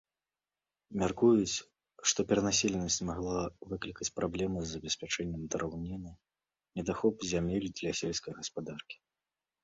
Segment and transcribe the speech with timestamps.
[0.99, 1.57] Мяркуюць,
[2.11, 3.35] што перанаселенасць магла
[3.73, 6.13] выклікаць праблемы з забеспячэннем драўніны,
[6.79, 8.97] недахоп зямель для сельскай гаспадаркі.